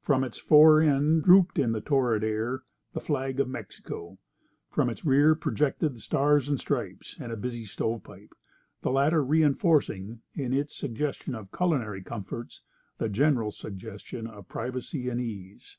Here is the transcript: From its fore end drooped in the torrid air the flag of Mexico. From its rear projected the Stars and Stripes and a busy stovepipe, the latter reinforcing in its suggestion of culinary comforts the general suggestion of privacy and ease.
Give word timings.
From 0.00 0.22
its 0.22 0.38
fore 0.38 0.80
end 0.80 1.24
drooped 1.24 1.58
in 1.58 1.72
the 1.72 1.80
torrid 1.80 2.22
air 2.22 2.62
the 2.92 3.00
flag 3.00 3.40
of 3.40 3.48
Mexico. 3.48 4.16
From 4.70 4.88
its 4.88 5.04
rear 5.04 5.34
projected 5.34 5.92
the 5.92 5.98
Stars 6.00 6.48
and 6.48 6.60
Stripes 6.60 7.16
and 7.18 7.32
a 7.32 7.36
busy 7.36 7.64
stovepipe, 7.64 8.32
the 8.82 8.92
latter 8.92 9.24
reinforcing 9.24 10.20
in 10.36 10.52
its 10.52 10.76
suggestion 10.76 11.34
of 11.34 11.50
culinary 11.50 12.00
comforts 12.04 12.62
the 12.98 13.08
general 13.08 13.50
suggestion 13.50 14.28
of 14.28 14.46
privacy 14.48 15.08
and 15.08 15.20
ease. 15.20 15.78